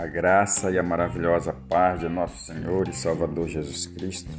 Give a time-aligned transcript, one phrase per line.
[0.00, 4.30] A graça e a maravilhosa paz de nosso Senhor e Salvador Jesus Cristo.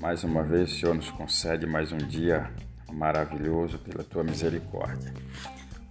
[0.00, 2.52] Mais uma vez, o Senhor nos concede mais um dia
[2.92, 5.14] maravilhoso pela tua misericórdia.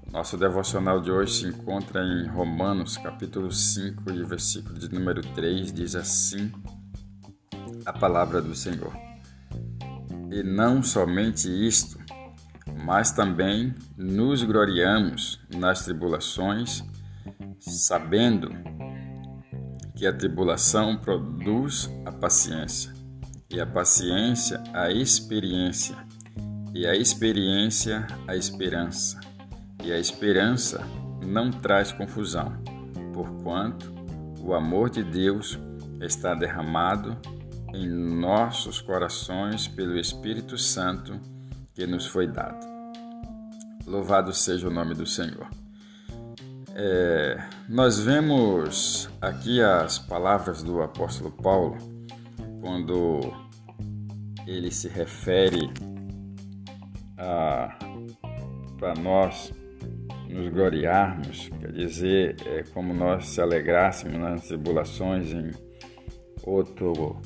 [0.05, 5.21] O nosso devocional de hoje se encontra em Romanos, capítulo 5 e versículo de número
[5.21, 6.51] 3, diz assim
[7.85, 8.91] a palavra do Senhor.
[10.29, 11.97] E não somente isto,
[12.83, 16.83] mas também nos gloriamos nas tribulações,
[17.59, 18.51] sabendo
[19.95, 22.93] que a tribulação produz a paciência,
[23.49, 25.95] e a paciência a experiência,
[26.73, 29.19] e a experiência a esperança,
[29.83, 30.85] e a esperança
[31.25, 32.61] não traz confusão,
[33.13, 33.91] porquanto
[34.39, 35.57] o amor de Deus
[35.99, 37.17] está derramado
[37.73, 41.19] em nossos corações pelo Espírito Santo
[41.73, 42.65] que nos foi dado.
[43.85, 45.47] Louvado seja o nome do Senhor.
[46.79, 47.35] É,
[47.67, 51.75] nós vemos aqui as palavras do apóstolo Paulo
[52.61, 53.19] quando
[54.45, 55.71] ele se refere
[58.77, 59.51] para nós
[60.29, 65.49] nos gloriarmos, quer dizer, é como nós se alegrássemos nas tribulações em
[66.43, 67.19] outro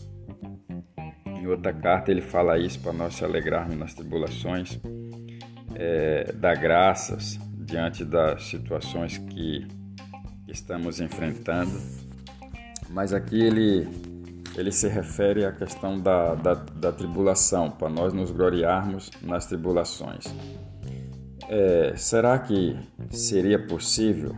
[1.26, 4.80] em outra carta ele fala isso para nós se alegrarmos nas tribulações,
[5.76, 7.38] é, dar graças
[7.72, 9.66] diante das situações que
[10.46, 11.72] estamos enfrentando.
[12.90, 13.88] Mas aqui ele,
[14.58, 20.26] ele se refere à questão da, da, da tribulação, para nós nos gloriarmos nas tribulações.
[21.48, 22.78] É, será que
[23.10, 24.36] seria possível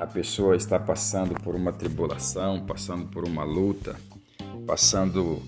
[0.00, 3.96] a pessoa estar passando por uma tribulação, passando por uma luta,
[4.64, 5.42] passando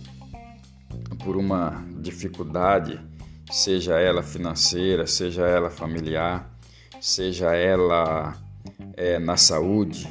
[1.25, 3.01] por uma dificuldade,
[3.51, 6.52] seja ela financeira, seja ela familiar,
[7.03, 8.37] seja ela
[8.97, 10.09] é, na saúde,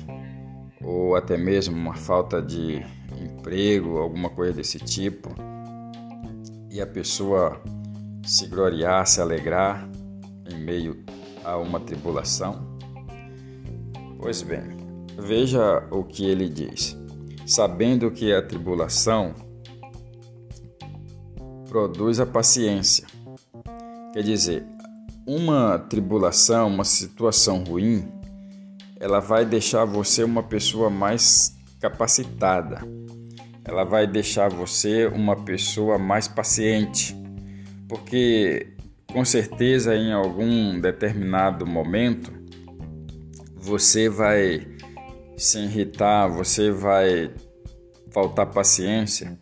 [0.84, 2.86] ou até mesmo uma falta de
[3.18, 5.30] emprego, alguma coisa desse tipo,
[6.70, 7.62] e a pessoa
[8.26, 9.90] se gloriar, se alegrar
[10.52, 11.02] em meio
[11.46, 12.78] a uma tribulação?
[14.20, 14.62] Pois bem,
[15.18, 16.98] veja o que ele diz.
[17.48, 19.34] Sabendo que a tribulação
[21.70, 23.08] produz a paciência.
[24.14, 24.66] Quer dizer,
[25.26, 28.08] uma tribulação, uma situação ruim,
[29.00, 32.82] ela vai deixar você uma pessoa mais capacitada.
[33.64, 37.16] Ela vai deixar você uma pessoa mais paciente.
[37.88, 38.74] Porque
[39.12, 42.32] com certeza em algum determinado momento
[43.56, 44.68] você vai
[45.38, 47.32] se irritar, você vai
[48.12, 49.38] faltar paciência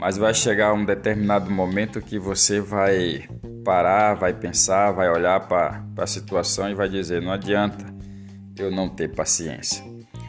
[0.00, 3.28] mas vai chegar um determinado momento que você vai
[3.66, 7.84] parar, vai pensar, vai olhar para a situação e vai dizer: não adianta
[8.56, 9.84] eu não ter paciência.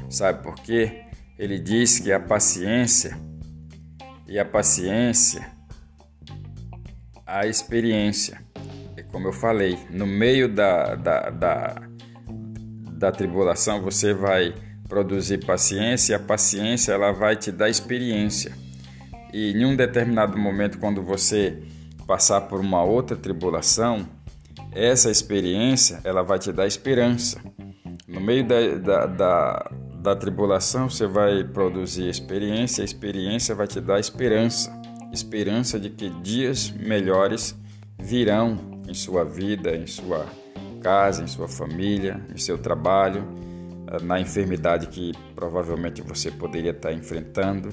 [0.10, 1.04] Sabe por quê?
[1.38, 3.16] Ele diz que a paciência
[4.28, 5.48] e a paciência,
[7.26, 8.42] a experiência.
[8.98, 11.76] E como eu falei, no meio da, da, da,
[12.92, 14.56] da tribulação você vai
[14.90, 18.52] produzir paciência e a paciência ela vai te dar experiência
[19.34, 21.62] e em um determinado momento, quando você
[22.08, 24.08] passar por uma outra tribulação,
[24.72, 27.40] essa experiência ela vai te dar esperança.
[28.08, 33.82] No meio da, da, da, da tribulação, você vai produzir experiência, a experiência vai te
[33.82, 34.72] dar esperança
[35.12, 37.56] esperança de que dias melhores
[38.00, 38.58] virão
[38.88, 40.26] em sua vida, em sua
[40.82, 43.28] casa, em sua família, em seu trabalho,
[44.04, 47.70] na enfermidade que provavelmente você poderia estar enfrentando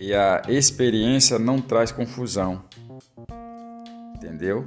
[0.00, 2.64] e a experiência não traz confusão.
[4.16, 4.66] Entendeu?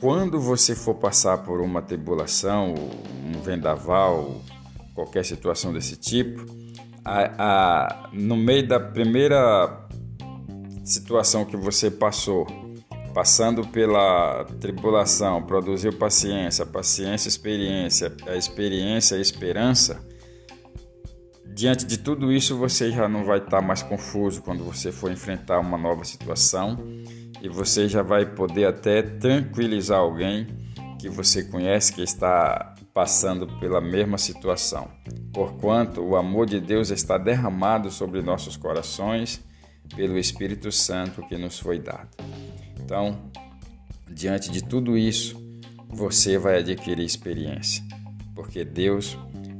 [0.00, 4.40] Quando você for passar por uma tribulação, um vendaval,
[4.94, 6.44] qualquer situação desse tipo,
[7.04, 9.86] a, a, no meio da primeira
[10.82, 12.46] situação que você passou,
[13.12, 20.00] passando pela tribulação, produziu paciência, paciência, experiência, a experiência, a esperança,
[21.56, 25.58] Diante de tudo isso, você já não vai estar mais confuso quando você for enfrentar
[25.58, 26.76] uma nova situação
[27.40, 30.48] e você já vai poder até tranquilizar alguém
[31.00, 34.86] que você conhece que está passando pela mesma situação.
[35.32, 39.42] Porquanto o amor de Deus está derramado sobre nossos corações
[39.94, 42.10] pelo Espírito Santo que nos foi dado.
[42.78, 43.30] Então,
[44.12, 45.42] diante de tudo isso,
[45.88, 47.82] você vai adquirir experiência,
[48.34, 49.16] porque Deus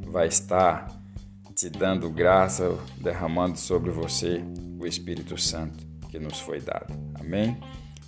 [0.06, 1.05] vai estar
[1.56, 4.44] te dando graça, derramando sobre você
[4.78, 6.92] o Espírito Santo que nos foi dado.
[7.18, 7.56] Amém?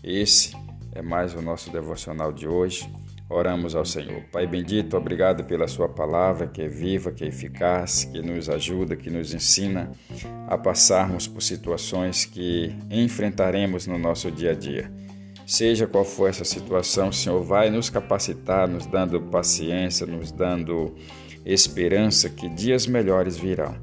[0.05, 0.55] Esse
[0.93, 2.93] é mais o nosso devocional de hoje.
[3.31, 4.23] Oramos ao Senhor.
[4.31, 8.97] Pai bendito, obrigado pela Sua palavra que é viva, que é eficaz, que nos ajuda,
[8.97, 9.93] que nos ensina
[10.47, 14.93] a passarmos por situações que enfrentaremos no nosso dia a dia.
[15.47, 20.95] Seja qual for essa situação, o Senhor vai nos capacitar, nos dando paciência, nos dando
[21.53, 23.77] esperança que dias melhores virão.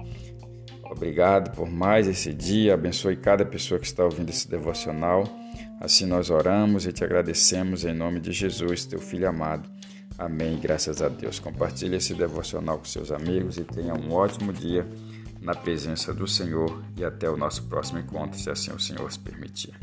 [0.84, 5.24] Obrigado por mais esse dia, abençoe cada pessoa que está ouvindo esse devocional.
[5.80, 9.70] Assim nós oramos e te agradecemos em nome de Jesus, teu Filho amado.
[10.18, 10.58] Amém.
[10.62, 11.40] Graças a Deus.
[11.40, 14.88] Compartilhe esse devocional com seus amigos e tenha um ótimo dia
[15.42, 19.20] na presença do Senhor e até o nosso próximo encontro, se assim o Senhor se
[19.20, 19.74] permitir.